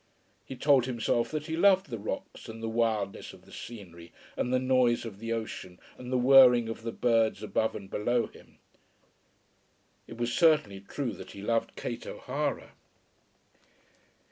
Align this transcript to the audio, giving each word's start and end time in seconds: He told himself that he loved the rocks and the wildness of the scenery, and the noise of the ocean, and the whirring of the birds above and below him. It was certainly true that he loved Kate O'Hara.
He 0.43 0.55
told 0.55 0.87
himself 0.87 1.29
that 1.29 1.45
he 1.45 1.55
loved 1.55 1.91
the 1.91 1.99
rocks 1.99 2.49
and 2.49 2.63
the 2.63 2.67
wildness 2.67 3.33
of 3.33 3.45
the 3.45 3.51
scenery, 3.51 4.11
and 4.35 4.51
the 4.51 4.57
noise 4.57 5.05
of 5.05 5.19
the 5.19 5.31
ocean, 5.31 5.79
and 5.95 6.11
the 6.11 6.17
whirring 6.17 6.67
of 6.69 6.81
the 6.81 6.91
birds 6.91 7.43
above 7.43 7.75
and 7.75 7.87
below 7.87 8.25
him. 8.25 8.57
It 10.07 10.17
was 10.17 10.33
certainly 10.33 10.79
true 10.79 11.11
that 11.13 11.33
he 11.33 11.43
loved 11.43 11.75
Kate 11.75 12.07
O'Hara. 12.07 12.71